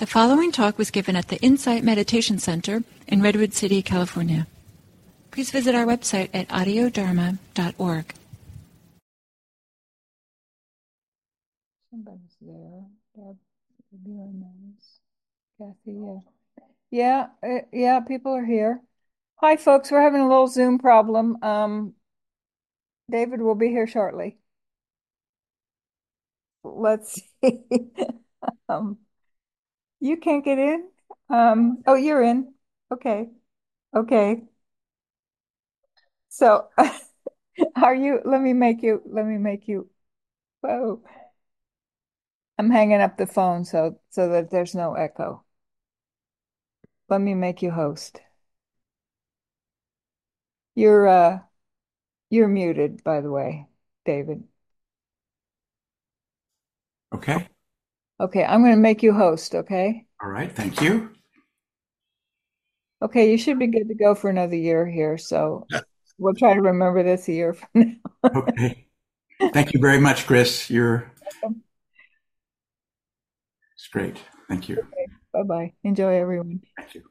[0.00, 4.46] The following talk was given at the Insight Meditation Center in Redwood City, California.
[5.30, 8.14] Please visit our website at audiodharma.org.
[11.90, 12.86] Somebody's there.
[13.14, 13.36] Deb,
[15.58, 16.18] Kathy, yeah.
[16.90, 18.80] Yeah, uh, yeah, people are here.
[19.36, 19.90] Hi, folks.
[19.90, 21.36] We're having a little Zoom problem.
[21.42, 21.92] Um,
[23.10, 24.38] David will be here shortly.
[26.64, 27.64] Let's see.
[28.66, 28.96] um,
[30.00, 30.88] you can't get in?
[31.28, 32.54] Um, oh, you're in.
[32.92, 33.28] Okay.
[33.94, 34.42] Okay.
[36.28, 36.68] So,
[37.76, 39.90] are you, let me make you, let me make you,
[40.62, 41.02] whoa.
[42.58, 45.44] I'm hanging up the phone so so that there's no echo.
[47.10, 48.22] Let me make you host.
[50.74, 51.40] You're uh
[52.30, 53.68] you're muted, by the way,
[54.06, 54.48] David.
[57.12, 57.48] Okay.
[58.20, 60.04] Okay, I'm going to make you host, okay?
[60.22, 60.52] All right.
[60.52, 61.10] Thank you.
[63.02, 65.66] Okay, you should be good to go for another year here, so
[66.18, 68.30] we'll try to remember this a year from now.
[68.36, 68.86] okay.
[69.54, 70.68] Thank you very much, Chris.
[70.68, 71.10] You're
[73.74, 74.18] it's great.
[74.46, 74.76] Thank you.
[74.76, 75.72] Okay, bye-bye.
[75.84, 76.60] Enjoy everyone.
[76.76, 77.04] Thank you.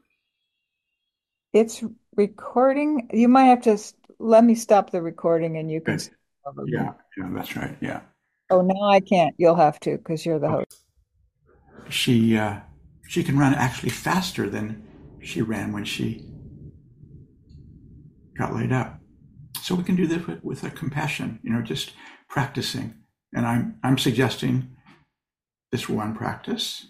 [1.52, 1.82] It's
[2.14, 3.10] recording.
[3.12, 3.76] You might have to
[4.20, 6.02] let me stop the recording and you can Good.
[6.02, 6.62] start over.
[6.68, 7.76] Yeah, yeah, that's right.
[7.80, 8.02] Yeah.
[8.50, 9.34] Oh, now I can't.
[9.38, 10.64] You'll have to because you're the Okay.
[10.70, 10.84] host.
[11.88, 12.60] She uh
[13.08, 14.86] she can run actually faster than
[15.20, 16.24] she ran when she
[18.38, 19.00] got laid up.
[19.62, 21.92] So we can do this with, with a compassion, you know, just
[22.28, 22.94] practicing.
[23.34, 24.76] And I'm I'm suggesting
[25.72, 26.86] this one practice.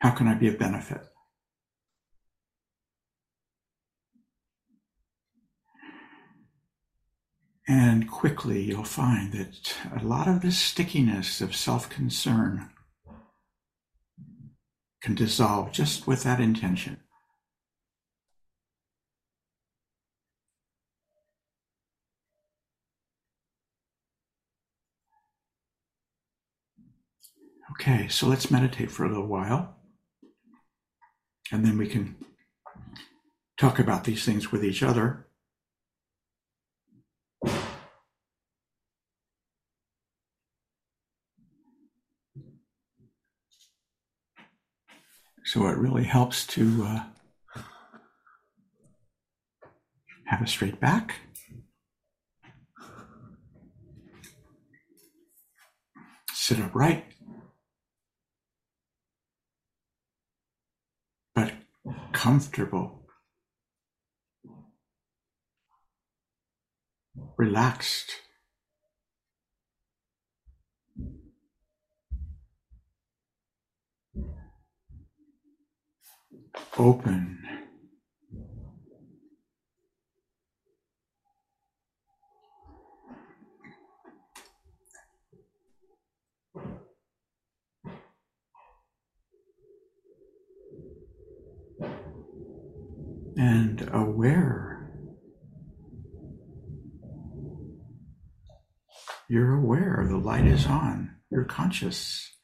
[0.00, 1.00] How can I be of benefit?
[7.68, 12.70] And quickly you'll find that a lot of this stickiness of self concern
[15.02, 16.98] can dissolve just with that intention.
[27.72, 29.76] Okay, so let's meditate for a little while.
[31.52, 32.16] And then we can
[33.58, 35.27] talk about these things with each other.
[45.48, 47.60] So it really helps to uh,
[50.26, 51.14] have a straight back.
[56.34, 57.06] Sit upright.
[61.34, 61.54] But
[62.12, 63.06] comfortable.
[67.38, 68.10] Relaxed.
[76.78, 77.38] Open.
[93.36, 94.90] And aware.
[99.28, 101.16] You're aware the light is on.
[101.30, 102.37] You're conscious.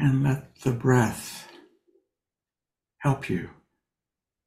[0.00, 1.48] And let the breath
[2.98, 3.50] help you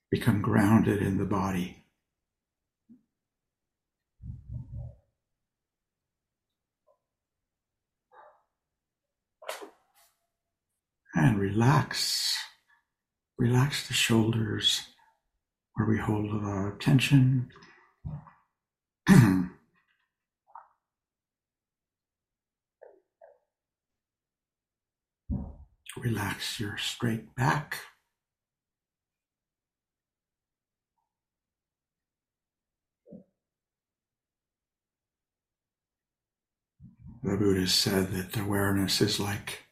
[0.09, 1.83] become grounded in the body.
[11.13, 12.37] And relax.
[13.37, 14.83] Relax the shoulders
[15.73, 17.49] where we hold a lot of tension.
[25.97, 27.79] Relax your straight back.
[37.23, 39.65] The Buddha said that awareness is like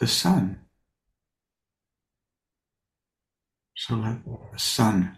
[0.00, 0.60] the sun.
[3.76, 5.16] So let the sun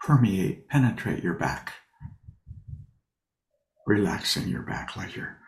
[0.00, 1.74] permeate, penetrate your back,
[3.88, 5.38] relaxing your back like you're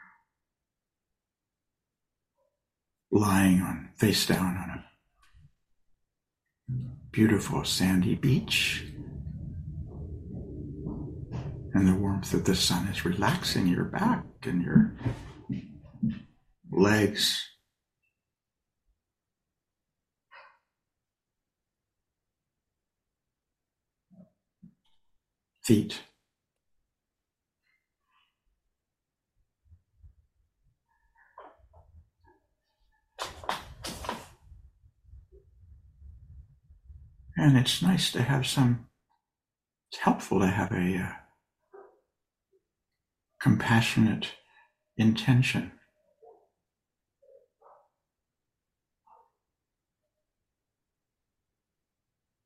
[3.13, 4.85] lying on face down on a
[7.13, 8.87] beautiful sandy beach.
[11.75, 14.97] And the warmth of the sun is relaxing your back and you're
[16.73, 17.47] legs,
[25.63, 26.01] feet.
[37.41, 38.89] And it's nice to have some,
[39.91, 41.13] it's helpful to have a uh,
[43.41, 44.35] compassionate
[44.99, 45.73] intention.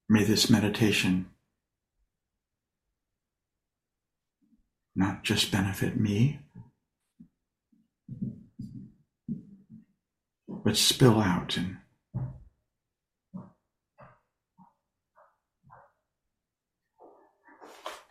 [0.09, 1.27] May this meditation
[4.95, 6.39] not just benefit me,
[10.47, 11.79] but spill out and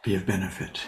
[0.04, 0.82] be of benefit.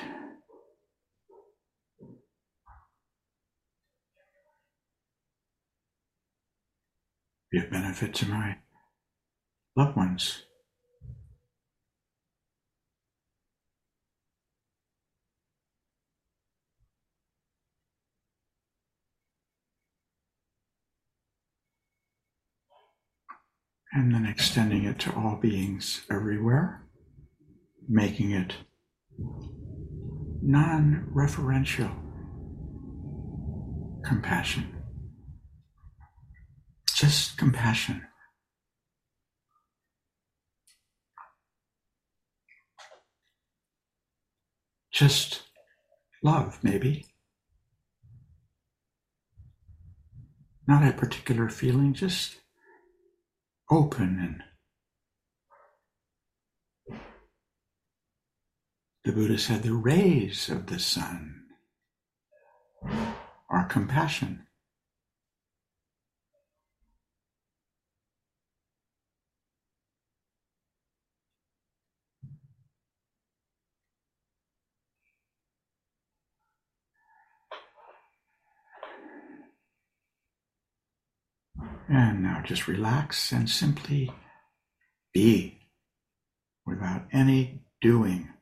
[7.49, 8.57] Be of benefit to my
[9.77, 10.43] loved ones.
[23.93, 26.83] And then extending it to all beings everywhere,
[27.87, 28.55] making it
[30.45, 31.91] non referential
[34.05, 34.71] compassion.
[36.95, 38.03] Just compassion.
[44.93, 45.41] Just
[46.23, 47.05] love, maybe.
[50.67, 52.37] Not a particular feeling, just
[53.69, 54.43] open and
[59.05, 61.43] The Buddha said the rays of the sun
[63.51, 64.47] are compassion.
[81.87, 84.11] And now just relax and simply
[85.13, 85.59] be
[86.65, 88.34] without any doing.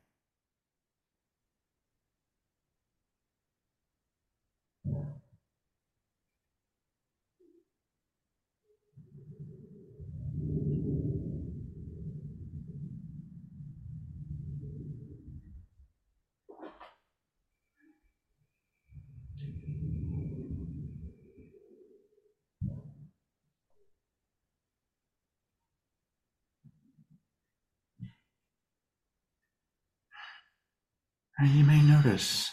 [31.38, 32.50] And you may notice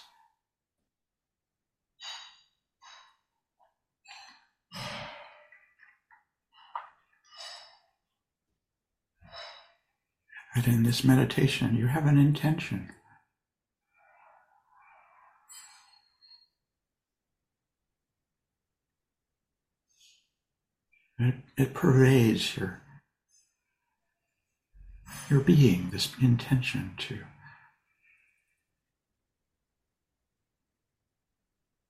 [10.55, 12.89] that in this meditation you have an intention.
[21.19, 22.81] It, it pervades your,
[25.29, 27.19] your being, this intention to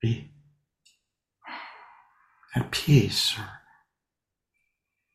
[0.01, 0.31] be
[2.55, 3.47] at peace or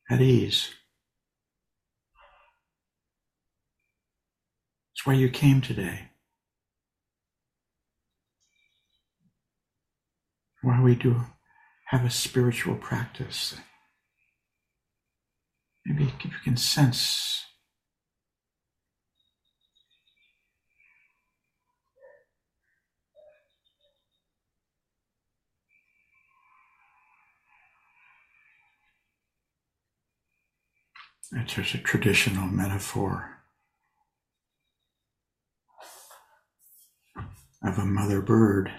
[0.09, 0.69] at ease.
[4.93, 6.09] It's why you came today.
[10.63, 11.21] Why we do
[11.87, 13.55] have a spiritual practice.
[15.85, 17.46] Maybe you can sense
[31.33, 33.39] It's just a traditional metaphor
[37.61, 38.71] of a mother bird,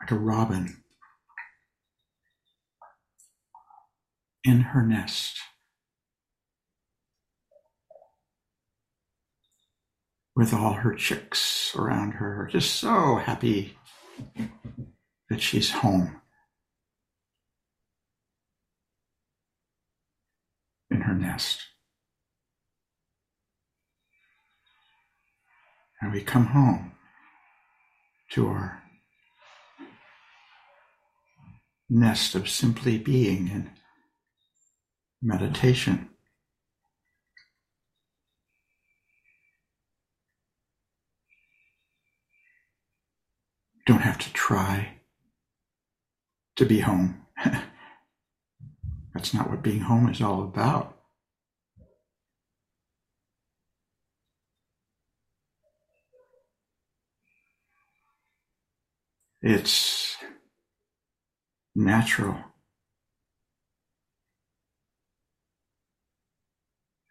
[0.00, 0.82] like a robin,
[4.42, 5.38] in her nest.
[10.34, 13.76] With all her chicks around her, just so happy
[15.28, 16.20] that she's home.
[21.10, 21.60] Her nest.
[26.00, 26.92] And we come home
[28.32, 28.82] to our
[31.88, 33.70] nest of simply being in
[35.20, 36.08] meditation.
[43.84, 44.94] Don't have to try
[46.54, 47.26] to be home.
[49.12, 50.99] That's not what being home is all about.
[59.42, 60.16] It's
[61.74, 62.36] natural.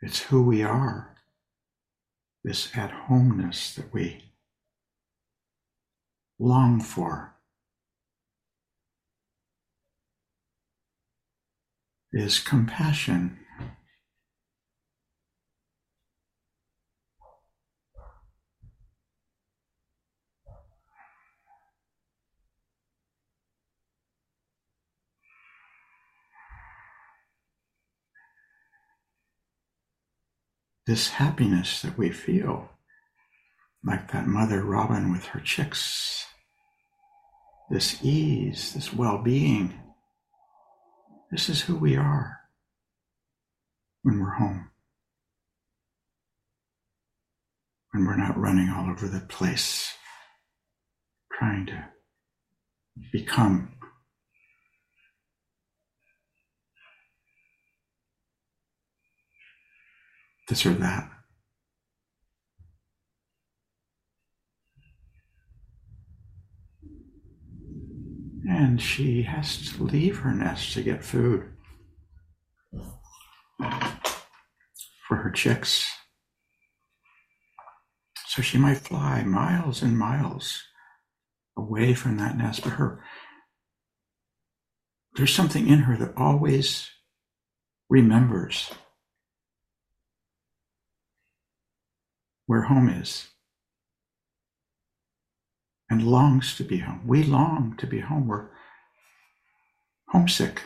[0.02, 1.16] It's who we are,
[2.44, 4.32] this at homeness that we
[6.38, 7.36] long for.
[12.14, 13.39] Is compassion.
[30.90, 32.68] This happiness that we feel,
[33.86, 36.26] like that mother robin with her chicks,
[37.70, 39.72] this ease, this well being.
[41.30, 42.40] This is who we are
[44.02, 44.72] when we're home,
[47.92, 49.94] when we're not running all over the place
[51.32, 51.86] trying to
[53.14, 53.74] become
[60.50, 61.10] this or that.
[68.50, 71.46] And she has to leave her nest to get food
[75.08, 75.88] for her chicks.
[78.26, 80.64] So she might fly miles and miles
[81.56, 83.04] away from that nest, but her
[85.16, 86.90] there's something in her that always
[87.90, 88.72] remembers
[92.50, 93.28] where home is
[95.88, 97.02] and longs to be home.
[97.06, 98.28] We long to be home.
[98.28, 98.48] We're
[100.08, 100.64] homesick.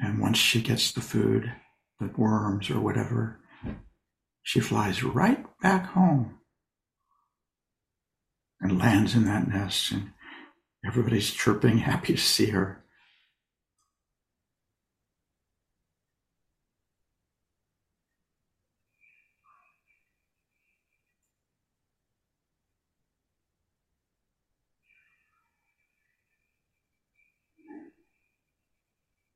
[0.00, 1.50] And once she gets the food,
[1.98, 3.40] the worms or whatever,
[4.42, 6.40] she flies right back home
[8.60, 9.92] and lands in that nest.
[9.92, 10.10] And
[10.84, 12.84] everybody's chirping, happy to see her.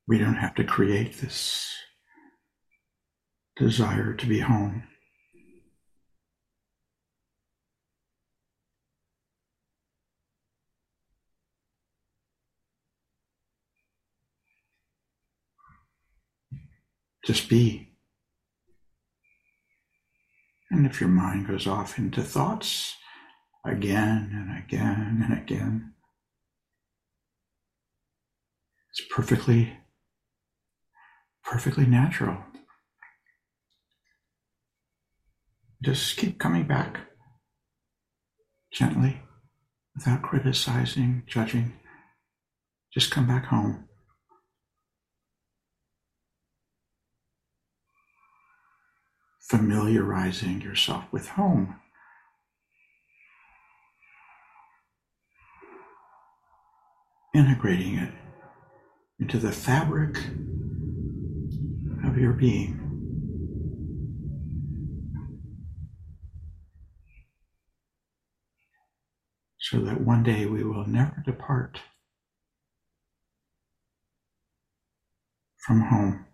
[0.07, 1.73] We don't have to create this
[3.55, 4.83] desire to be home.
[17.25, 17.89] Just be.
[20.69, 22.95] And if your mind goes off into thoughts
[23.65, 25.93] again and again and again,
[28.91, 29.75] it's perfectly
[31.45, 32.37] perfectly natural.
[35.83, 36.99] Just keep coming back
[38.73, 39.21] gently
[39.93, 41.73] without criticizing, judging.
[42.91, 43.87] Just come back home.
[49.41, 51.75] Familiarizing yourself with home.
[57.35, 58.13] Integrating it
[59.19, 60.17] into the fabric
[62.03, 62.81] of your being.
[69.59, 71.79] So that one day we will never depart
[75.65, 76.25] from home.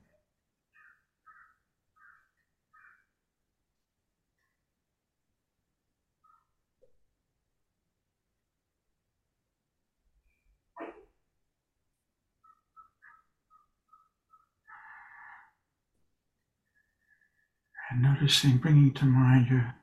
[17.91, 19.75] And noticing, bringing to mind your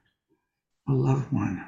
[0.88, 1.62] a loved one.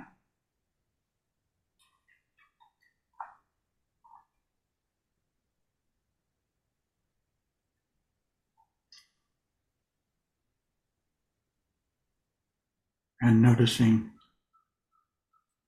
[13.23, 14.13] And noticing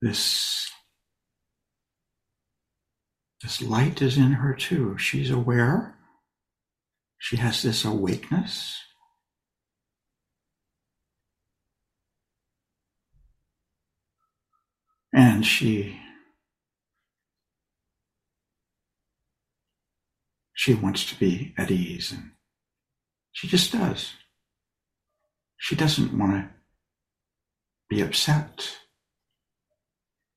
[0.00, 0.70] this
[3.42, 4.96] this light is in her too.
[4.96, 5.98] She's aware.
[7.18, 8.78] She has this awakeness.
[15.12, 15.98] And she
[20.54, 22.30] she wants to be at ease and
[23.32, 24.12] she just does.
[25.58, 26.50] She doesn't want to
[27.88, 28.76] be upset.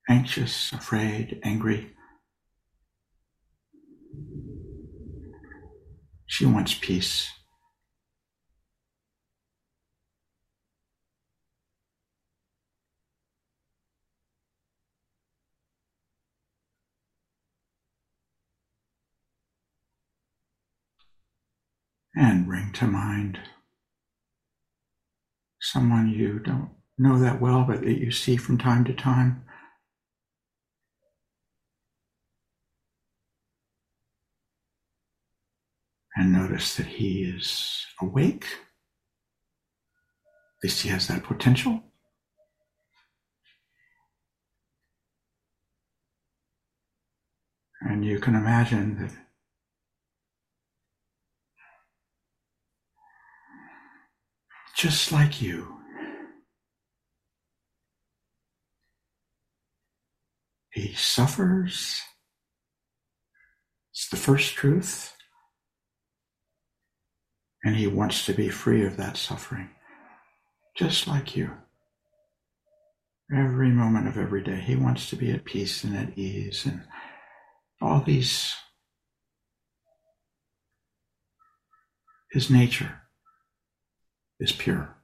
[0.10, 1.92] anxious, afraid, angry.
[6.28, 7.30] She wants peace.
[22.18, 23.40] And bring to mind
[25.60, 29.44] someone you don't know that well, but that you see from time to time.
[36.16, 38.46] And notice that he is awake.
[38.46, 41.84] At least he has that potential.
[47.82, 49.25] And you can imagine that
[54.76, 55.78] just like you.
[60.72, 62.02] He suffers.
[63.94, 65.16] It's the first truth.
[67.64, 69.70] And he wants to be free of that suffering,
[70.76, 71.52] just like you.
[73.34, 76.84] Every moment of every day, he wants to be at peace and at ease and
[77.82, 78.54] all these.
[82.32, 83.05] His nature
[84.40, 84.96] is pure.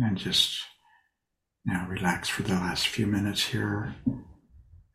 [0.00, 0.60] And just
[1.64, 3.94] now relax for the last few minutes here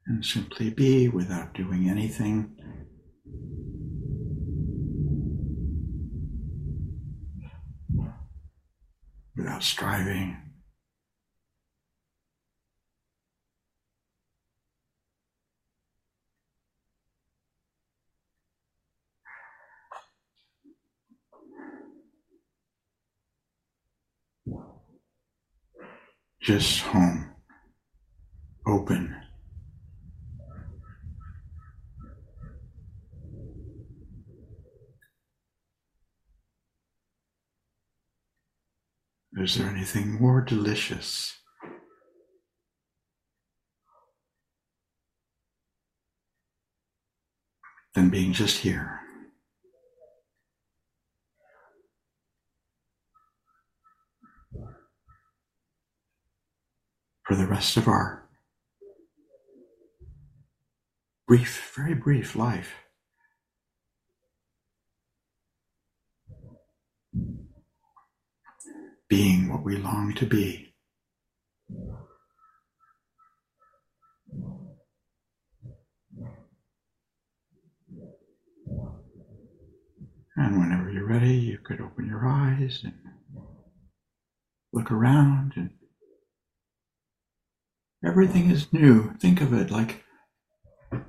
[0.06, 2.56] and simply be without doing anything.
[9.36, 10.49] Without striving.
[26.42, 27.32] Just home,
[28.66, 29.16] open.
[39.38, 41.38] Is there anything more delicious
[47.94, 49.00] than being just here?
[57.30, 58.28] For the rest of our
[61.28, 62.74] brief, very brief life.
[69.08, 70.74] Being what we long to be.
[80.36, 82.94] And whenever you're ready, you could open your eyes and
[84.74, 85.70] look around and
[88.06, 89.14] Everything is new.
[89.20, 90.04] Think of it like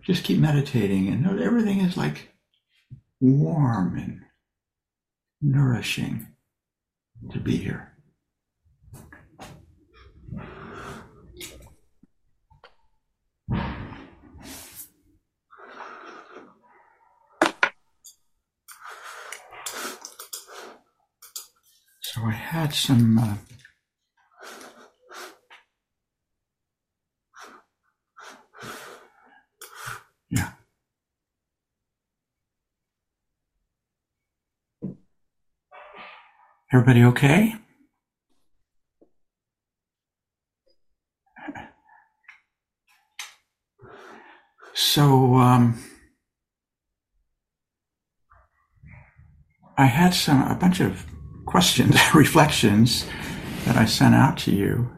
[0.02, 2.30] just keep meditating and everything is like
[3.20, 4.20] warm and
[5.40, 6.26] nourishing
[7.32, 7.86] to be here.
[22.02, 23.36] So I had some uh,
[36.72, 37.56] Everybody okay?
[44.72, 45.82] So, um,
[49.76, 51.04] I had some a bunch of
[51.44, 53.04] questions, reflections
[53.64, 54.88] that I sent out to you,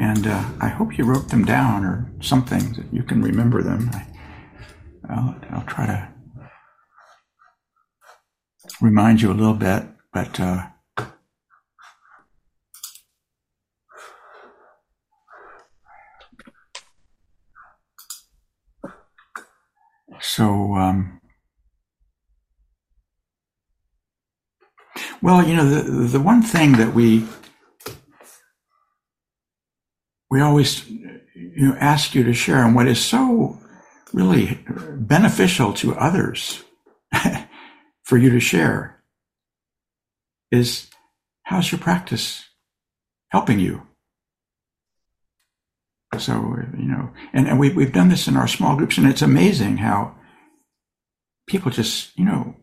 [0.00, 3.90] and uh, I hope you wrote them down or something that you can remember them.
[3.94, 4.06] I,
[5.08, 6.09] I'll, I'll try to
[8.80, 10.66] remind you a little bit, but uh,
[20.20, 21.20] so um,
[25.22, 27.26] well, you know, the the one thing that we
[30.30, 33.58] we always you know ask you to share, and what is so
[34.12, 34.58] really
[34.96, 36.64] beneficial to others
[38.10, 39.00] for you to share,
[40.50, 40.88] is
[41.44, 42.44] how's your practice
[43.28, 43.86] helping you?
[46.18, 46.32] So,
[46.76, 49.76] you know, and, and we, we've done this in our small groups, and it's amazing
[49.76, 50.16] how
[51.46, 52.56] people just, you know,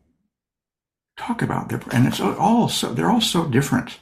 [1.16, 4.00] talk about their, and it's all so, they're all so different.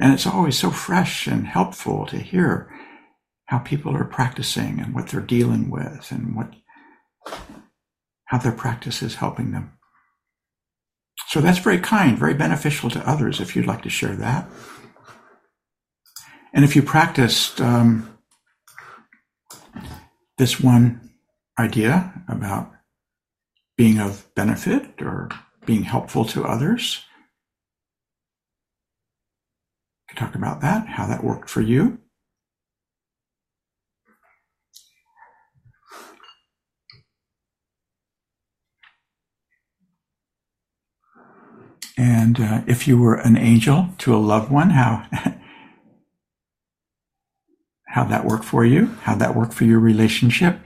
[0.00, 2.72] And it's always so fresh and helpful to hear
[3.44, 6.54] how people are practicing and what they're dealing with and what,
[8.30, 9.72] how their practice is helping them.
[11.26, 14.48] So that's very kind, very beneficial to others if you'd like to share that.
[16.54, 18.16] And if you practiced um,
[20.38, 21.10] this one
[21.58, 22.70] idea about
[23.76, 25.28] being of benefit or
[25.66, 27.04] being helpful to others,
[30.08, 31.98] you talk about that, how that worked for you.
[41.96, 45.06] And uh, if you were an angel to a loved one, how
[47.88, 48.86] how that work for you?
[49.02, 50.60] How that work for your relationship?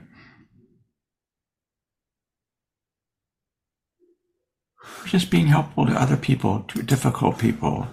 [5.06, 7.88] Just being helpful to other people, to difficult people,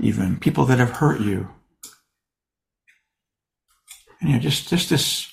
[0.00, 1.48] even people that have hurt you.
[4.20, 5.28] And, you know, just just this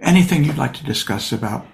[0.00, 1.66] anything you'd like to discuss about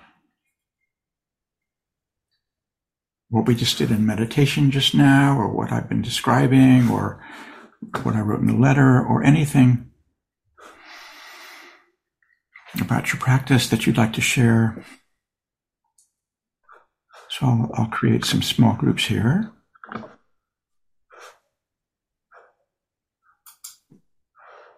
[3.34, 7.20] what we just did in meditation just now, or what I've been describing, or
[8.04, 9.90] what I wrote in the letter, or anything
[12.80, 14.84] about your practice that you'd like to share.
[17.28, 19.50] So I'll, I'll create some small groups here.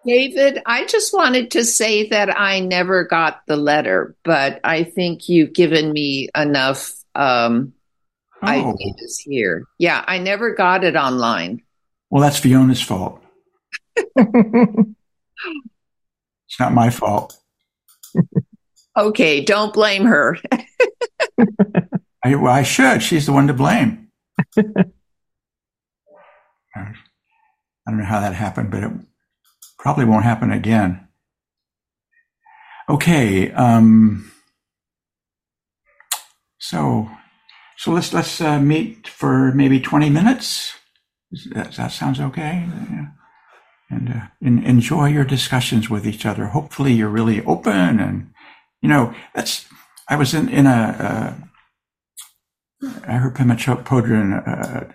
[0.03, 5.29] David, I just wanted to say that I never got the letter, but I think
[5.29, 7.73] you've given me enough um,
[8.43, 8.75] oh.
[8.99, 9.65] this here.
[9.77, 11.61] Yeah, I never got it online.
[12.09, 13.21] Well, that's Fiona's fault.
[14.15, 14.95] it's
[16.59, 17.37] not my fault
[18.97, 20.37] okay, don't blame her.
[22.23, 23.03] I, well, I should.
[23.03, 24.09] She's the one to blame.
[24.57, 24.63] I
[27.87, 28.91] don't know how that happened, but it
[29.79, 31.07] probably won't happen again.
[32.89, 33.51] Okay.
[33.51, 34.31] Um,
[36.59, 37.09] so,
[37.77, 40.73] so let's let's uh, meet for maybe twenty minutes.
[41.53, 42.67] That, that sounds okay.
[42.91, 43.07] Yeah
[43.89, 46.47] and uh, in, enjoy your discussions with each other.
[46.47, 48.31] Hopefully, you're really open, and
[48.81, 49.65] you know that's.
[50.09, 51.39] I was in in a.
[52.81, 54.93] Uh, I heard Pema Chodron uh,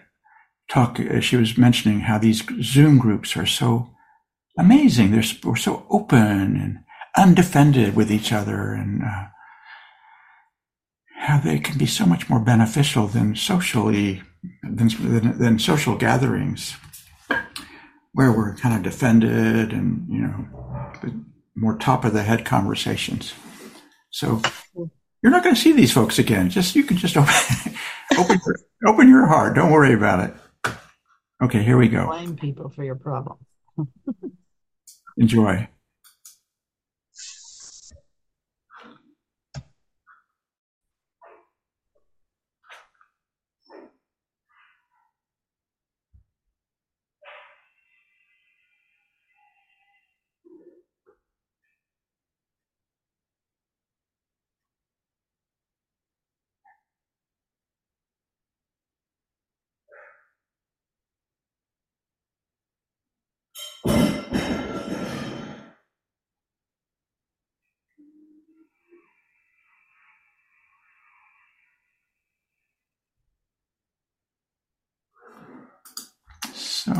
[0.69, 1.01] talk.
[1.01, 3.91] Uh, she was mentioning how these Zoom groups are so
[4.59, 5.11] amazing.
[5.11, 6.79] They're we're so open and
[7.17, 9.25] undefended with each other, and uh,
[11.23, 14.21] how they can be so much more beneficial than socially
[14.65, 16.77] than, than, than social gatherings
[18.13, 21.15] where we're kind of defended and you know
[21.55, 23.35] more top of the head conversations.
[24.11, 24.43] So
[25.23, 26.51] you're not going to see these folks again.
[26.51, 27.33] Just you can just open
[28.19, 28.57] open, your,
[28.93, 29.55] open your heart.
[29.55, 30.75] Don't worry about it.
[31.41, 32.07] Okay, here we go.
[32.07, 33.43] Blame people for your problems.
[35.17, 35.69] Enjoy.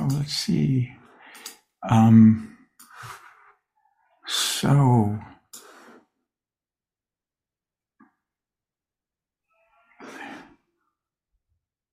[0.03, 0.93] So let's see.
[1.89, 2.57] Um,
[4.27, 5.17] so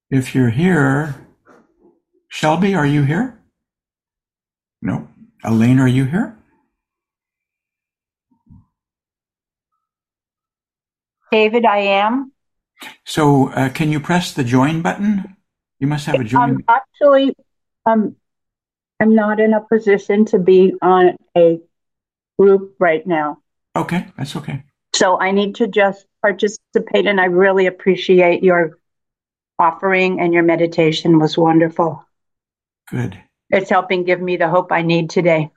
[0.09, 1.27] if you're here,
[2.29, 3.39] Shelby, are you here?
[4.81, 5.07] No.
[5.43, 6.35] Elaine, are you here?
[11.31, 12.31] David, I am.
[13.05, 15.37] So uh, can you press the join button?
[15.79, 16.41] You must have a join.
[16.41, 17.35] I'm actually
[17.89, 18.15] um,
[18.99, 21.59] I'm not in a position to be on a
[22.37, 23.39] group right now.
[23.75, 24.63] Okay, that's okay.
[24.93, 28.77] So I need to just participate, and I really appreciate your
[29.57, 32.03] offering and your meditation was wonderful.
[32.89, 33.19] Good.
[33.49, 35.51] It's helping give me the hope I need today.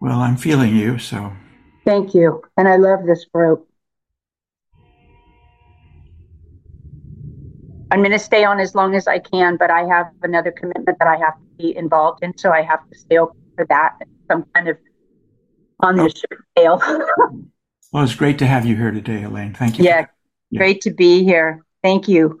[0.00, 1.32] Well, I'm feeling you, so.
[1.84, 2.42] Thank you.
[2.56, 3.68] And I love this group.
[7.90, 10.98] I'm going to stay on as long as I can, but I have another commitment
[10.98, 13.98] that I have to be involved in, so I have to stay open for that.
[14.30, 14.78] Some kind of
[15.80, 16.36] on the oh.
[16.56, 16.82] scale.
[17.92, 19.54] well, it's great to have you here today, Elaine.
[19.54, 19.84] Thank you.
[19.84, 20.06] Yeah,
[20.50, 21.64] yeah, great to be here.
[21.82, 22.40] Thank you.